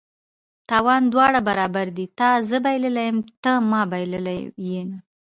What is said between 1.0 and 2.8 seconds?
د دواړه برابر دي: تا زه